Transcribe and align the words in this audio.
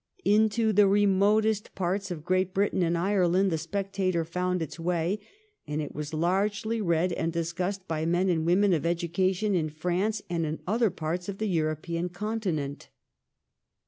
Into 0.25 0.73
the 0.73 0.87
remotest 0.87 1.75
parts 1.75 2.09
of 2.09 2.25
Great 2.25 2.55
Britain 2.55 2.81
and 2.81 2.97
Ireland' 2.97 3.51
The 3.51 3.59
Spectator' 3.59 4.25
found 4.25 4.59
its 4.59 4.79
way, 4.79 5.19
and 5.67 5.79
it 5.79 5.93
was 5.93 6.11
largely 6.11 6.81
read 6.81 7.13
and 7.13 7.31
discussed 7.31 7.87
by 7.87 8.07
men 8.07 8.27
and 8.27 8.43
women 8.43 8.73
of 8.73 8.83
education 8.83 9.53
in 9.53 9.69
France 9.69 10.23
and 10.27 10.43
in 10.43 10.59
other 10.65 10.89
parts 10.89 11.29
of 11.29 11.37
the 11.37 11.45
European 11.45 12.09
Con 12.09 12.39
tinent. 12.39 12.87